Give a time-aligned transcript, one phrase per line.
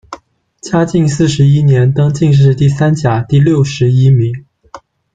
[0.63, 4.47] 嘉靖四十一年，登进士第三甲第六十一名。